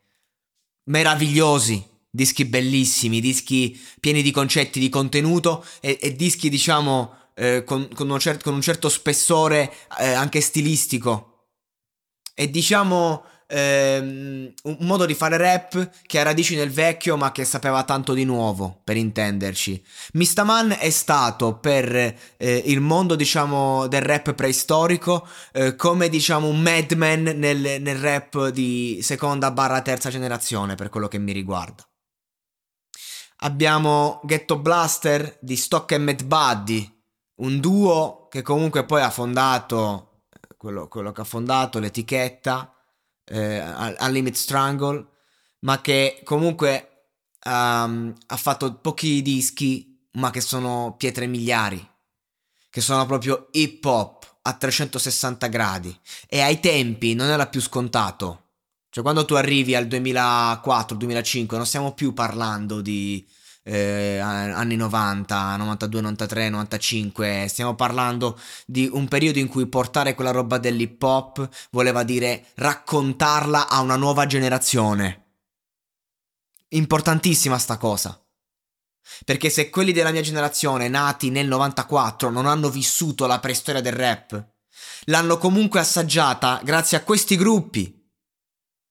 meravigliosi, 0.84 1.86
dischi 2.08 2.46
bellissimi, 2.46 3.20
dischi 3.20 3.78
pieni 4.00 4.22
di 4.22 4.30
concetti 4.30 4.80
di 4.80 4.88
contenuto 4.88 5.62
e, 5.82 5.98
e 6.00 6.16
dischi 6.16 6.48
diciamo 6.48 7.24
eh, 7.36 7.64
con, 7.64 7.88
con, 7.94 8.08
un 8.08 8.18
cer- 8.18 8.42
con, 8.42 8.54
un 8.54 8.62
certo 8.62 8.88
spessore 8.88 9.72
eh, 9.98 10.12
anche 10.12 10.40
stilistico. 10.40 11.32
E 12.34 12.50
diciamo 12.50 13.24
ehm, 13.46 14.52
un 14.64 14.76
modo 14.80 15.06
di 15.06 15.14
fare 15.14 15.36
rap 15.36 15.90
che 16.06 16.18
ha 16.18 16.22
radici 16.22 16.56
nel 16.56 16.70
vecchio 16.70 17.16
ma 17.16 17.32
che 17.32 17.44
sapeva 17.44 17.84
tanto 17.84 18.12
di 18.12 18.24
nuovo, 18.24 18.80
per 18.84 18.96
intenderci. 18.96 19.82
Mistaman 20.14 20.76
è 20.78 20.90
stato 20.90 21.58
per 21.58 21.94
eh, 21.94 22.62
il 22.66 22.80
mondo 22.80 23.14
diciamo 23.14 23.86
del 23.86 24.02
rap 24.02 24.34
preistorico 24.34 25.26
eh, 25.52 25.76
come 25.76 26.08
diciamo 26.08 26.48
un 26.48 26.60
madman 26.60 27.22
nel, 27.22 27.80
nel 27.80 27.98
rap 27.98 28.48
di 28.48 29.00
seconda 29.02 29.50
barra 29.50 29.82
terza 29.82 30.10
generazione 30.10 30.74
per 30.74 30.88
quello 30.88 31.08
che 31.08 31.18
mi 31.18 31.32
riguarda. 31.32 31.86
Abbiamo 33.40 34.20
Ghetto 34.24 34.58
Blaster 34.58 35.36
di 35.42 35.56
Stock 35.56 35.92
e 35.92 35.98
Mad 35.98 36.24
Buddy, 36.24 36.95
un 37.36 37.60
duo 37.60 38.28
che 38.28 38.42
comunque 38.42 38.84
poi 38.84 39.02
ha 39.02 39.10
fondato 39.10 40.22
quello, 40.56 40.88
quello 40.88 41.12
che 41.12 41.20
ha 41.20 41.24
fondato 41.24 41.78
l'etichetta 41.78 42.74
eh, 43.24 43.60
Unlimited 44.00 44.34
Strangle 44.34 45.06
ma 45.60 45.80
che 45.80 46.20
comunque 46.24 47.08
um, 47.44 48.14
ha 48.26 48.36
fatto 48.36 48.78
pochi 48.78 49.22
dischi 49.22 50.08
ma 50.12 50.30
che 50.30 50.40
sono 50.40 50.94
pietre 50.96 51.26
miliari 51.26 51.94
che 52.76 52.82
sono 52.82 53.06
proprio 53.06 53.48
hip 53.52 53.82
hop 53.86 54.36
a 54.42 54.52
360 54.52 55.46
gradi. 55.46 55.98
E 56.28 56.40
ai 56.40 56.60
tempi 56.60 57.14
non 57.14 57.28
era 57.28 57.46
più 57.46 57.62
scontato. 57.62 58.42
Cioè 58.90 59.02
quando 59.02 59.24
tu 59.24 59.32
arrivi 59.32 59.74
al 59.74 59.86
2004-2005 59.86 61.56
non 61.56 61.64
stiamo 61.64 61.94
più 61.94 62.12
parlando 62.12 62.82
di 62.82 63.26
eh, 63.66 64.18
anni 64.18 64.76
90, 64.76 65.56
92, 65.56 66.00
93, 66.00 66.48
95. 66.48 67.46
Stiamo 67.48 67.74
parlando 67.74 68.38
di 68.64 68.88
un 68.92 69.08
periodo 69.08 69.40
in 69.40 69.48
cui 69.48 69.66
portare 69.66 70.14
quella 70.14 70.30
roba 70.30 70.58
dell'hip 70.58 71.02
hop 71.02 71.48
voleva 71.70 72.04
dire 72.04 72.46
raccontarla 72.54 73.68
a 73.68 73.80
una 73.80 73.96
nuova 73.96 74.26
generazione. 74.26 75.24
Importantissima 76.68 77.58
sta 77.58 77.76
cosa. 77.76 78.20
Perché 79.24 79.50
se 79.50 79.70
quelli 79.70 79.92
della 79.92 80.10
mia 80.10 80.20
generazione, 80.20 80.88
nati 80.88 81.30
nel 81.30 81.46
94, 81.46 82.30
non 82.30 82.46
hanno 82.46 82.70
vissuto 82.70 83.26
la 83.26 83.38
preistoria 83.40 83.80
del 83.80 83.92
rap, 83.92 84.44
l'hanno 85.04 85.38
comunque 85.38 85.80
assaggiata 85.80 86.60
grazie 86.62 86.96
a 86.96 87.02
questi 87.02 87.36
gruppi. 87.36 87.94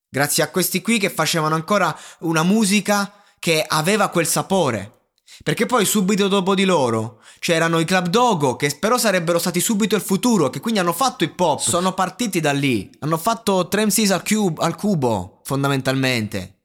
Grazie 0.09 0.43
a 0.43 0.49
questi 0.49 0.81
qui 0.81 0.97
che 0.97 1.09
facevano 1.09 1.55
ancora 1.55 1.97
una 2.19 2.43
musica 2.43 3.24
che 3.45 3.63
aveva 3.63 4.09
quel 4.09 4.25
sapore. 4.25 5.11
Perché 5.43 5.67
poi 5.67 5.85
subito 5.85 6.27
dopo 6.27 6.55
di 6.55 6.65
loro 6.65 7.21
c'erano 7.37 7.77
i 7.77 7.85
Club 7.85 8.07
Dogo 8.07 8.55
che 8.55 8.75
però 8.79 8.97
sarebbero 8.97 9.37
stati 9.37 9.59
subito 9.59 9.95
il 9.95 10.01
futuro, 10.01 10.49
che 10.49 10.59
quindi 10.59 10.79
hanno 10.79 10.93
fatto 10.93 11.23
hip 11.23 11.39
hop. 11.39 11.59
Sono 11.59 11.93
partiti 11.93 12.39
da 12.39 12.51
lì, 12.51 12.89
hanno 13.01 13.19
fatto 13.19 13.67
Tremsis 13.67 14.09
al, 14.09 14.23
cube, 14.23 14.63
al 14.63 14.75
cubo, 14.75 15.41
fondamentalmente. 15.43 16.63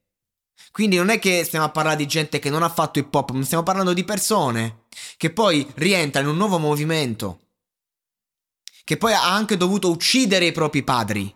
Quindi 0.73 0.97
non 0.97 1.11
è 1.11 1.19
che 1.19 1.45
stiamo 1.45 1.67
a 1.67 1.71
parlare 1.71 1.99
di 1.99 2.07
gente 2.07 2.39
che 2.39 2.49
non 2.49 2.63
ha 2.63 2.71
fatto 2.71 2.99
hip 2.99 3.15
hop, 3.15 3.33
ma 3.33 3.45
stiamo 3.45 3.63
parlando 3.63 3.93
di 3.93 4.05
persone 4.05 4.85
che 5.19 5.31
poi 5.31 5.71
rientrano 5.75 6.29
in 6.29 6.33
un 6.33 6.39
nuovo 6.39 6.57
movimento. 6.57 7.41
Che 8.85 8.97
poi 8.97 9.13
ha 9.13 9.31
anche 9.31 9.59
dovuto 9.59 9.91
uccidere 9.91 10.47
i 10.47 10.53
propri 10.53 10.83
padri. 10.83 11.31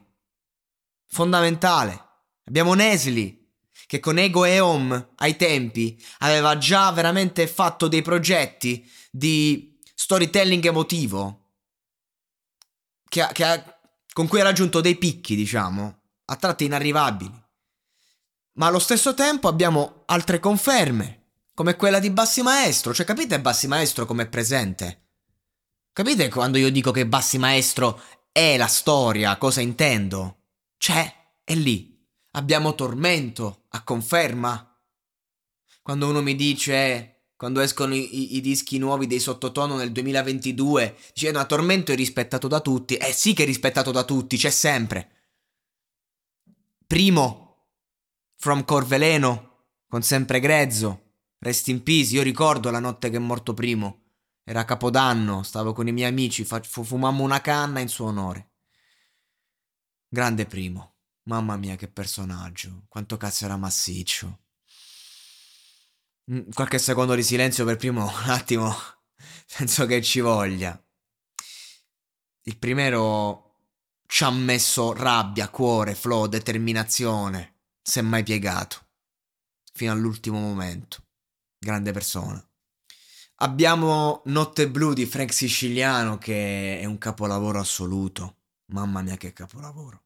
Fondamentale. 1.07 2.03
Abbiamo 2.47 2.73
Nesli, 2.73 3.44
che 3.87 4.01
con 4.01 4.19
Ego 4.19 4.45
e 4.45 4.61
Home 4.61 5.09
ai 5.17 5.37
tempi 5.37 6.01
aveva 6.19 6.59
già 6.59 6.91
veramente 6.93 7.47
fatto 7.47 7.89
dei 7.89 8.03
progetti 8.03 8.89
di 9.11 9.79
storytelling 9.95 10.65
emotivo 10.65 11.41
che 13.09 13.23
ha, 13.23 13.29
che 13.29 13.45
ha, 13.45 13.79
con 14.13 14.27
cui 14.27 14.41
ha 14.41 14.45
raggiunto 14.45 14.81
dei 14.81 14.97
picchi, 14.97 15.37
diciamo, 15.37 16.01
a 16.25 16.37
tratti 16.37 16.65
inarrivabili. 16.65 17.43
Ma 18.55 18.67
allo 18.67 18.79
stesso 18.79 19.15
tempo 19.15 19.49
abbiamo 19.49 20.03
altre 20.07 20.41
conferme, 20.41 21.23
come 21.55 21.77
quella 21.77 22.01
di 22.01 22.11
Bassi 22.11 22.43
Maestro. 22.43 22.93
Cioè, 22.93 23.07
capite 23.07 23.41
Bassi 23.41 23.67
Maestro 23.69 24.05
come 24.05 24.25
è 24.25 24.29
presente? 24.29 25.03
Capite 25.93 26.29
quando 26.29 26.59
io 26.59 26.71
dico 26.71 26.91
che 26.91 27.07
Bassi 27.07 27.39
Maestro 27.39 28.01
è 28.33 28.57
la 28.57 28.67
storia, 28.67 29.37
cosa 29.37 29.61
intendo? 29.61 30.39
C'è, 30.77 31.13
è 31.45 31.55
lì. 31.55 31.94
Abbiamo 32.37 32.75
tormento, 32.75 33.65
a 33.71 33.85
conferma. 33.85 34.77
Quando 35.83 36.09
uno 36.09 36.21
mi 36.21 36.35
dice, 36.35 37.27
quando 37.37 37.61
escono 37.61 37.95
i, 37.95 38.37
i, 38.37 38.41
dischi 38.41 38.79
nuovi 38.79 39.07
dei 39.07 39.21
sottotono 39.21 39.77
nel 39.77 39.93
2022, 39.93 40.97
dice 41.13 41.31
no, 41.31 41.47
tormento 41.47 41.93
è 41.93 41.95
rispettato 41.95 42.49
da 42.49 42.61
tutti. 42.61 42.97
Eh 42.97 43.13
sì 43.13 43.35
che 43.35 43.45
è 43.45 43.47
rispettato 43.47 43.93
da 43.93 44.03
tutti, 44.03 44.37
c'è 44.37 44.51
sempre. 44.51 45.11
Primo, 46.87 47.67
From 48.37 48.65
Corveleno, 48.65 49.67
con 49.87 50.03
sempre 50.03 50.41
grezzo, 50.41 51.03
Rest 51.39 51.69
in 51.69 51.83
peace, 51.83 52.15
io 52.15 52.23
ricordo 52.23 52.71
la 52.71 52.81
notte 52.81 53.11
che 53.11 53.17
è 53.17 53.21
morto 53.21 53.55
Primo. 53.55 54.01
Era 54.43 54.65
Capodanno, 54.65 55.43
stavo 55.43 55.73
con 55.73 55.87
i 55.87 55.93
miei 55.93 56.09
amici, 56.09 56.45
fumammo 56.45 57.23
una 57.23 57.41
canna 57.41 57.81
in 57.81 57.89
suo 57.89 58.07
onore. 58.07 58.51
Grande 60.09 60.47
primo. 60.47 60.94
Mamma 61.25 61.57
mia 61.57 61.77
che 61.77 61.89
personaggio. 61.89 62.85
Quanto 62.89 63.17
cazzo 63.17 63.45
era 63.47 63.57
massiccio. 63.57 64.41
Mm, 66.31 66.51
qualche 66.53 66.79
secondo 66.79 67.15
di 67.15 67.23
silenzio 67.23 67.65
per 67.65 67.77
primo, 67.77 68.05
un 68.25 68.31
attimo. 68.31 68.75
Penso 69.57 69.87
che 69.87 70.03
ci 70.03 70.21
voglia. 70.21 70.79
Il 72.43 72.59
primero 72.59 73.57
ci 74.07 74.25
ha 74.25 74.31
messo 74.31 74.93
rabbia, 74.93 75.49
cuore, 75.49 75.95
flow, 75.95 76.27
determinazione. 76.27 77.61
Si 77.83 77.99
è 77.99 78.03
mai 78.03 78.23
piegato. 78.23 78.87
Fino 79.73 79.93
all'ultimo 79.93 80.39
momento. 80.39 81.03
Grande 81.59 81.93
persona. 81.93 82.43
Abbiamo 83.37 84.23
Notte 84.27 84.69
Blu 84.71 84.93
di 84.93 85.07
Frank 85.07 85.33
Siciliano 85.33 86.19
che 86.19 86.79
è 86.81 86.85
un 86.85 86.99
capolavoro 86.99 87.59
assoluto. 87.59 88.37
Mamma 88.67 89.03
mia 89.03 89.17
che 89.17 89.33
capolavoro. 89.33 90.03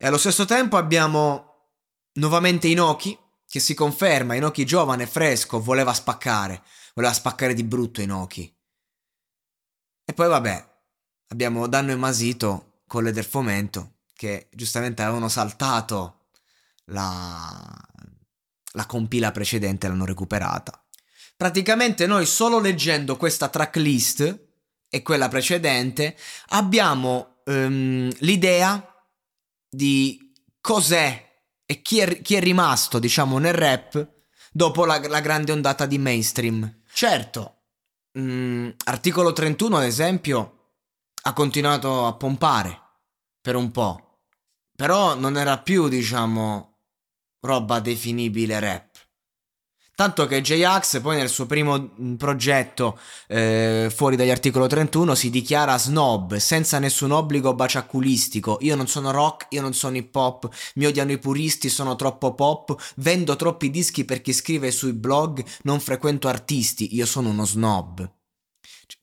E 0.00 0.06
allo 0.06 0.16
stesso 0.16 0.44
tempo 0.44 0.76
abbiamo 0.76 1.70
nuovamente 2.14 2.68
Inoki 2.68 3.18
che 3.44 3.58
si 3.58 3.74
conferma, 3.74 4.36
Inoki 4.36 4.64
giovane, 4.64 5.08
fresco, 5.08 5.60
voleva 5.60 5.92
spaccare, 5.92 6.62
voleva 6.94 7.12
spaccare 7.12 7.52
di 7.52 7.64
brutto 7.64 8.00
Inoki. 8.00 8.54
E 10.04 10.12
poi 10.14 10.28
vabbè, 10.28 10.68
abbiamo 11.28 11.66
Danno 11.66 11.90
e 11.90 11.96
Masito 11.96 12.82
con 12.86 13.02
le 13.02 13.10
del 13.10 13.24
fomento 13.24 13.94
che 14.14 14.48
giustamente 14.52 15.02
avevano 15.02 15.28
saltato 15.28 16.26
la, 16.86 17.88
la 18.72 18.86
compila 18.86 19.32
precedente 19.32 19.88
l'hanno 19.88 20.04
recuperata. 20.04 20.80
Praticamente 21.36 22.06
noi 22.06 22.24
solo 22.24 22.60
leggendo 22.60 23.16
questa 23.16 23.48
tracklist 23.48 24.46
e 24.88 25.02
quella 25.02 25.28
precedente 25.28 26.16
abbiamo 26.48 27.40
um, 27.46 28.08
l'idea 28.18 28.92
di 29.68 30.32
cos'è 30.60 31.26
e 31.64 31.82
chi 31.82 31.98
è, 31.98 32.22
chi 32.22 32.34
è, 32.34 32.40
rimasto, 32.40 32.98
diciamo, 32.98 33.38
nel 33.38 33.54
rap 33.54 34.08
dopo 34.50 34.84
la, 34.84 35.00
la 35.06 35.20
grande 35.20 35.52
ondata 35.52 35.86
di 35.86 35.98
mainstream. 35.98 36.82
Certo, 36.90 37.62
um, 38.12 38.74
articolo 38.84 39.32
31 39.32 39.76
ad 39.76 39.84
esempio 39.84 40.54
ha 41.22 41.32
continuato 41.32 42.06
a 42.06 42.14
pompare 42.14 42.80
per 43.40 43.54
un 43.54 43.70
po', 43.70 44.22
però 44.74 45.14
non 45.14 45.36
era 45.36 45.58
più, 45.58 45.88
diciamo, 45.88 46.78
roba 47.40 47.80
definibile 47.80 48.58
rap. 48.60 48.87
Tanto 49.98 50.26
che 50.26 50.42
J-Ax 50.42 51.00
poi 51.00 51.16
nel 51.16 51.28
suo 51.28 51.46
primo 51.46 51.90
progetto 52.16 53.00
eh, 53.26 53.92
fuori 53.92 54.14
dagli 54.14 54.30
articolo 54.30 54.68
31 54.68 55.16
si 55.16 55.28
dichiara 55.28 55.76
snob, 55.76 56.36
senza 56.36 56.78
nessun 56.78 57.10
obbligo 57.10 57.52
baciaculistico. 57.52 58.58
Io 58.60 58.76
non 58.76 58.86
sono 58.86 59.10
rock, 59.10 59.46
io 59.48 59.60
non 59.60 59.74
sono 59.74 59.96
hip 59.96 60.14
hop, 60.14 60.48
mi 60.76 60.86
odiano 60.86 61.10
i 61.10 61.18
puristi, 61.18 61.68
sono 61.68 61.96
troppo 61.96 62.32
pop, 62.34 62.76
vendo 62.98 63.34
troppi 63.34 63.70
dischi 63.70 64.04
per 64.04 64.20
chi 64.20 64.32
scrive 64.32 64.70
sui 64.70 64.92
blog, 64.92 65.44
non 65.62 65.80
frequento 65.80 66.28
artisti, 66.28 66.94
io 66.94 67.04
sono 67.04 67.30
uno 67.30 67.44
snob. 67.44 68.08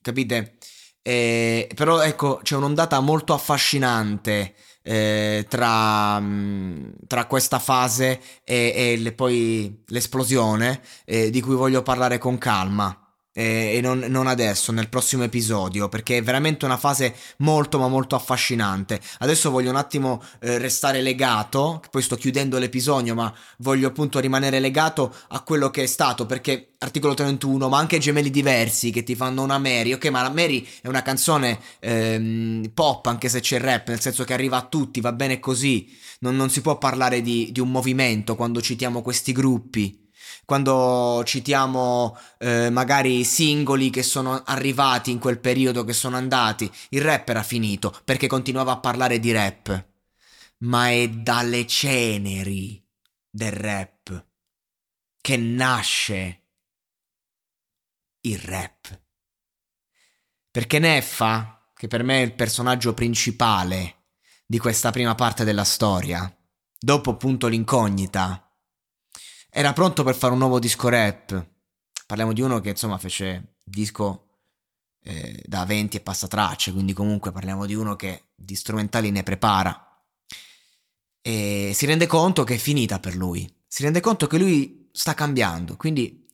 Capite? 0.00 0.56
Eh, 1.02 1.70
però 1.74 2.00
ecco, 2.00 2.40
c'è 2.42 2.56
un'ondata 2.56 2.98
molto 3.00 3.34
affascinante 3.34 4.54
eh, 4.88 5.44
tra, 5.48 6.20
mm, 6.20 6.84
tra, 7.08 7.26
questa 7.26 7.58
fase 7.58 8.20
e, 8.44 8.72
e 8.74 8.96
le, 8.96 9.12
poi 9.12 9.82
l'esplosione 9.86 10.80
eh, 11.04 11.30
di 11.30 11.40
cui 11.40 11.56
voglio 11.56 11.82
parlare 11.82 12.18
con 12.18 12.38
calma 12.38 12.96
e 13.38 13.80
non, 13.82 13.98
non, 14.08 14.26
adesso, 14.26 14.72
nel 14.72 14.88
prossimo 14.88 15.22
episodio, 15.22 15.90
perché 15.90 16.16
è 16.16 16.22
veramente 16.22 16.64
una 16.64 16.78
fase 16.78 17.14
molto 17.38 17.78
ma 17.78 17.86
molto 17.86 18.16
affascinante. 18.16 18.98
Adesso 19.18 19.50
voglio 19.50 19.68
un 19.68 19.76
attimo 19.76 20.22
eh, 20.40 20.56
restare 20.56 21.02
legato, 21.02 21.82
poi 21.90 22.00
sto 22.00 22.16
chiudendo 22.16 22.56
l'episodio, 22.56 23.14
ma 23.14 23.30
voglio 23.58 23.88
appunto 23.88 24.20
rimanere 24.20 24.58
legato 24.58 25.14
a 25.28 25.42
quello 25.42 25.68
che 25.70 25.82
è 25.82 25.86
stato, 25.86 26.24
perché 26.24 26.76
articolo 26.78 27.12
31, 27.12 27.68
ma 27.68 27.76
anche 27.76 27.98
Gemelli 27.98 28.30
Diversi 28.30 28.90
che 28.90 29.02
ti 29.02 29.14
fanno 29.14 29.42
una 29.42 29.58
Mary, 29.58 29.92
ok, 29.92 30.06
ma 30.06 30.22
la 30.22 30.30
Mary 30.30 30.66
è 30.80 30.88
una 30.88 31.02
canzone 31.02 31.60
ehm, 31.80 32.70
pop, 32.72 33.04
anche 33.04 33.28
se 33.28 33.40
c'è 33.40 33.60
rap, 33.60 33.88
nel 33.88 34.00
senso 34.00 34.24
che 34.24 34.32
arriva 34.32 34.56
a 34.56 34.66
tutti, 34.66 35.02
va 35.02 35.12
bene 35.12 35.40
così, 35.40 35.94
non, 36.20 36.36
non 36.36 36.48
si 36.48 36.62
può 36.62 36.78
parlare 36.78 37.20
di, 37.20 37.50
di 37.52 37.60
un 37.60 37.70
movimento 37.70 38.34
quando 38.34 38.62
citiamo 38.62 39.02
questi 39.02 39.32
gruppi 39.32 40.04
quando 40.46 41.22
citiamo 41.24 42.16
eh, 42.38 42.70
magari 42.70 43.24
singoli 43.24 43.90
che 43.90 44.04
sono 44.04 44.44
arrivati 44.44 45.10
in 45.10 45.18
quel 45.18 45.40
periodo, 45.40 45.82
che 45.82 45.92
sono 45.92 46.16
andati, 46.16 46.72
il 46.90 47.02
rap 47.02 47.28
era 47.28 47.42
finito 47.42 47.92
perché 48.04 48.28
continuava 48.28 48.72
a 48.72 48.78
parlare 48.78 49.18
di 49.18 49.32
rap. 49.32 49.86
Ma 50.58 50.88
è 50.88 51.08
dalle 51.08 51.66
ceneri 51.66 52.82
del 53.28 53.52
rap 53.52 54.24
che 55.20 55.36
nasce 55.36 56.42
il 58.20 58.38
rap. 58.38 59.00
Perché 60.48 60.78
Neffa, 60.78 61.70
che 61.74 61.88
per 61.88 62.04
me 62.04 62.20
è 62.20 62.24
il 62.24 62.34
personaggio 62.34 62.94
principale 62.94 64.04
di 64.46 64.58
questa 64.58 64.92
prima 64.92 65.16
parte 65.16 65.42
della 65.42 65.64
storia, 65.64 66.32
dopo 66.78 67.10
appunto 67.10 67.48
l'incognita, 67.48 68.45
era 69.58 69.72
pronto 69.72 70.04
per 70.04 70.14
fare 70.14 70.34
un 70.34 70.38
nuovo 70.38 70.58
disco 70.58 70.90
rap. 70.90 71.46
Parliamo 72.06 72.34
di 72.34 72.42
uno 72.42 72.60
che 72.60 72.68
insomma 72.68 72.98
fece 72.98 73.54
disco 73.64 74.40
eh, 75.02 75.42
da 75.46 75.64
20 75.64 75.96
e 75.96 76.00
passa 76.00 76.28
tracce, 76.28 76.72
quindi 76.72 76.92
comunque 76.92 77.32
parliamo 77.32 77.64
di 77.64 77.72
uno 77.72 77.96
che 77.96 78.24
di 78.34 78.54
strumentali 78.54 79.10
ne 79.10 79.22
prepara. 79.22 80.04
E 81.22 81.72
si 81.74 81.86
rende 81.86 82.06
conto 82.06 82.44
che 82.44 82.56
è 82.56 82.58
finita 82.58 83.00
per 83.00 83.16
lui. 83.16 83.50
Si 83.66 83.82
rende 83.82 84.00
conto 84.00 84.26
che 84.26 84.36
lui 84.36 84.90
sta 84.92 85.14
cambiando, 85.14 85.76
quindi 85.76 86.28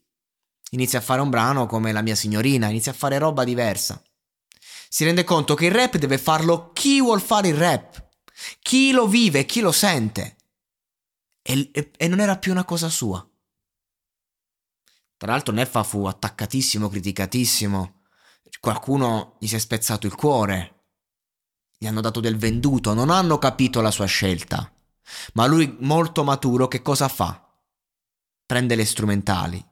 inizia 0.72 0.98
a 0.98 1.02
fare 1.02 1.20
un 1.20 1.30
brano 1.30 1.66
come 1.66 1.92
La 1.92 2.02
mia 2.02 2.16
signorina, 2.16 2.70
inizia 2.70 2.90
a 2.90 2.96
fare 2.96 3.18
roba 3.18 3.44
diversa. 3.44 4.02
Si 4.88 5.04
rende 5.04 5.22
conto 5.22 5.54
che 5.54 5.66
il 5.66 5.72
rap 5.72 5.96
deve 5.96 6.18
farlo 6.18 6.72
chi 6.72 7.00
vuol 7.00 7.20
fare 7.20 7.46
il 7.46 7.56
rap, 7.56 8.04
chi 8.58 8.90
lo 8.90 9.06
vive, 9.06 9.44
chi 9.44 9.61
lo 9.61 9.70
sente 9.70 10.38
e, 11.42 11.70
e, 11.72 11.90
e 11.96 12.09
non 12.09 12.20
era 12.20 12.38
più 12.38 12.52
una 12.52 12.64
cosa 12.64 12.88
sua. 12.88 13.26
Tra 15.16 15.31
l'altro 15.31 15.52
Neffa 15.52 15.83
fu 15.83 16.05
attaccatissimo, 16.07 16.88
criticatissimo. 16.88 18.00
Qualcuno 18.61 19.37
gli 19.40 19.46
si 19.46 19.57
è 19.57 19.59
spezzato 19.59 20.07
il 20.07 20.14
cuore. 20.14 20.87
Gli 21.76 21.87
hanno 21.87 22.00
dato 22.00 22.20
del 22.20 22.37
venduto, 22.37 22.94
non 22.94 23.11
hanno 23.11 23.38
capito 23.38 23.81
la 23.81 23.90
sua 23.90 24.07
scelta. 24.07 24.72
Ma 25.35 25.46
lui, 25.46 25.76
molto 25.81 26.24
maturo, 26.24 26.68
che 26.68 26.83
cosa 26.83 27.09
fa? 27.09 27.57
Prende 28.46 28.74
le 28.74 28.85
strumentali. 28.85 29.64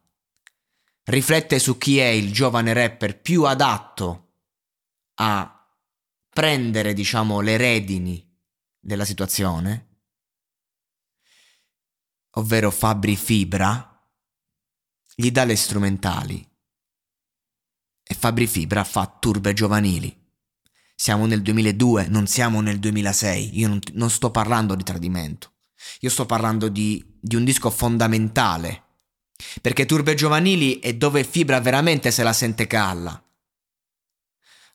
Riflette 1.04 1.58
su 1.58 1.78
chi 1.78 1.98
è 1.98 2.06
il 2.06 2.32
giovane 2.32 2.72
rapper 2.72 3.20
più 3.20 3.44
adatto 3.44 4.34
a 5.14 5.68
prendere, 6.28 6.92
diciamo, 6.92 7.40
le 7.40 7.56
redini 7.56 8.38
della 8.78 9.04
situazione 9.04 9.89
ovvero 12.32 12.70
Fabri 12.70 13.16
Fibra, 13.16 13.86
gli 15.14 15.30
dà 15.30 15.44
le 15.44 15.56
strumentali 15.56 16.48
e 18.10 18.14
Fabri 18.14 18.46
Fibra 18.46 18.84
fa 18.84 19.06
turbe 19.20 19.52
giovanili. 19.52 20.16
Siamo 20.94 21.26
nel 21.26 21.42
2002, 21.42 22.08
non 22.08 22.26
siamo 22.26 22.60
nel 22.60 22.78
2006, 22.78 23.58
io 23.58 23.68
non, 23.68 23.78
non 23.92 24.10
sto 24.10 24.30
parlando 24.30 24.74
di 24.74 24.82
tradimento, 24.82 25.52
io 26.00 26.10
sto 26.10 26.26
parlando 26.26 26.68
di, 26.68 27.16
di 27.20 27.36
un 27.36 27.44
disco 27.44 27.70
fondamentale, 27.70 28.82
perché 29.62 29.86
turbe 29.86 30.14
giovanili 30.14 30.78
è 30.78 30.94
dove 30.94 31.24
Fibra 31.24 31.60
veramente 31.60 32.10
se 32.10 32.22
la 32.22 32.32
sente 32.32 32.66
calla. 32.66 33.22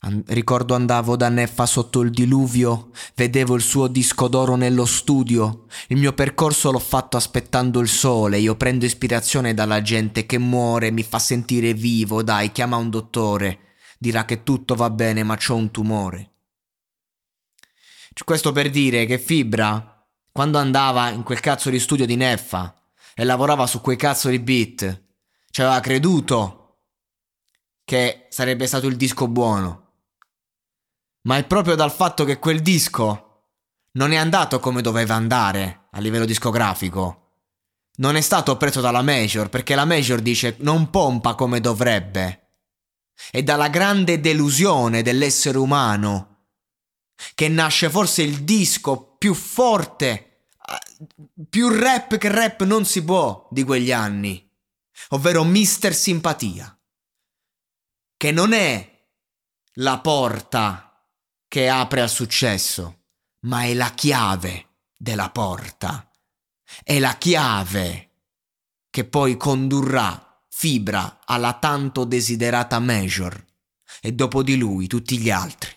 An- 0.06 0.24
ricordo 0.28 0.76
andavo 0.76 1.16
da 1.16 1.30
Neffa 1.30 1.66
sotto 1.66 2.02
il 2.02 2.12
diluvio, 2.12 2.92
vedevo 3.16 3.56
il 3.56 3.64
suo 3.64 3.88
disco 3.88 4.28
d'oro 4.28 4.56
nello 4.56 4.86
studio. 4.86 5.66
Il 5.88 5.98
mio 5.98 6.14
percorso 6.14 6.72
l'ho 6.72 6.80
fatto 6.80 7.18
aspettando 7.18 7.80
il 7.80 7.88
sole. 7.88 8.38
Io 8.38 8.56
prendo 8.56 8.86
ispirazione 8.86 9.56
dalla 9.56 9.82
gente 9.82 10.28
che 10.28 10.38
muore, 10.38 10.92
mi 10.92 11.02
fa 11.02 11.18
sentire 11.18 11.74
vivo. 11.74 12.22
Dai, 12.22 12.52
chiama 12.52 12.78
un 12.78 12.92
dottore. 12.92 13.60
Dirà 13.98 14.26
che 14.26 14.44
tutto 14.44 14.76
va 14.76 14.92
bene, 14.92 15.24
ma 15.24 15.38
c'ho 15.38 15.56
un 15.56 15.72
tumore. 15.72 16.30
Questo 18.24 18.52
per 18.52 18.70
dire 18.70 19.06
che 19.08 19.18
Fibra, 19.18 20.06
quando 20.32 20.60
andava 20.60 21.10
in 21.10 21.24
quel 21.24 21.40
cazzo 21.40 21.72
di 21.72 21.80
studio 21.80 22.06
di 22.06 22.16
Neffa 22.16 22.76
e 23.16 23.24
lavorava 23.24 23.66
su 23.66 23.82
quei 23.82 23.98
cazzo 23.98 24.30
di 24.30 24.40
beat, 24.40 25.04
ci 25.50 25.62
aveva 25.62 25.80
creduto 25.80 26.78
che 27.84 28.28
sarebbe 28.30 28.68
stato 28.68 28.86
il 28.88 28.98
disco 28.98 29.28
buono 29.28 29.85
ma 31.26 31.38
è 31.38 31.46
proprio 31.46 31.76
dal 31.76 31.92
fatto 31.92 32.24
che 32.24 32.40
quel 32.40 32.62
disco 32.62 33.26
non 33.94 34.12
è 34.12 34.16
andato 34.16 34.60
come 34.60 34.82
doveva 34.82 35.16
andare 35.16 35.88
a 35.92 36.00
livello 36.00 36.26
discografico. 36.26 37.22
Non 37.98 38.16
è 38.16 38.22
stato 38.22 38.58
preso 38.58 38.82
dalla 38.82 39.02
Major 39.02 39.50
perché 39.50 39.76
la 39.76 39.86
Major 39.86 40.20
dice 40.20 40.58
non 40.60 40.90
pompa 40.90 41.36
come 41.36 41.62
dovrebbe. 41.62 42.42
È 43.32 43.42
dalla 43.42 43.70
grande 43.70 44.20
delusione 44.20 45.02
dell'essere 45.02 45.58
umano 45.58 46.48
che 47.34 47.48
nasce 47.48 47.90
forse 47.90 48.22
il 48.22 48.44
disco 48.44 49.16
più 49.18 49.34
forte, 49.34 50.48
più 51.50 51.70
rap 51.70 52.18
che 52.18 52.28
rap 52.28 52.64
non 52.64 52.84
si 52.86 53.04
può 53.04 53.48
di 53.50 53.64
quegli 53.64 53.94
anni, 53.94 54.48
ovvero 55.10 55.46
Mister 55.46 55.96
Simpatia, 55.96 56.78
che 58.18 58.32
non 58.32 58.52
è 58.52 59.08
la 59.76 60.00
porta 60.00 60.85
che 61.48 61.70
apre 61.70 62.02
al 62.02 62.10
successo, 62.10 63.04
ma 63.42 63.64
è 63.64 63.74
la 63.74 63.92
chiave 63.92 64.68
della 64.98 65.30
porta. 65.30 66.10
È 66.84 66.98
la 67.00 67.18
chiave 67.18 68.10
che 68.90 69.06
poi 69.06 69.38
condurrà 69.38 70.22
Fibra 70.50 71.20
alla 71.26 71.54
tanto 71.54 72.06
desiderata 72.06 72.80
Major 72.80 73.46
e 74.02 74.14
dopo 74.14 74.42
di 74.42 74.56
lui 74.56 74.88
tutti 74.88 75.18
gli 75.18 75.30
altri. 75.30 75.70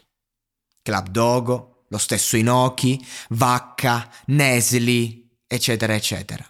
Club 0.83 1.09
Dogo, 1.09 1.85
lo 1.89 1.99
stesso 1.99 2.37
Inoki, 2.37 3.05
Vacca, 3.31 4.11
Nesli, 4.27 5.29
eccetera, 5.47 5.95
eccetera. 5.95 6.45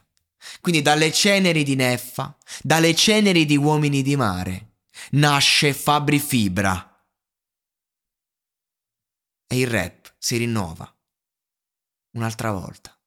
Quindi 0.60 0.82
dalle 0.82 1.10
ceneri 1.12 1.62
di 1.64 1.74
Neffa, 1.74 2.36
dalle 2.62 2.94
ceneri 2.94 3.44
di 3.44 3.56
Uomini 3.56 4.02
di 4.02 4.16
Mare, 4.16 4.74
nasce 5.12 5.72
Fabri 5.72 6.18
Fibra 6.18 6.97
e 9.48 9.58
il 9.58 9.66
rap 9.66 10.14
si 10.18 10.36
rinnova 10.36 10.94
un'altra 12.12 12.52
volta. 12.52 12.97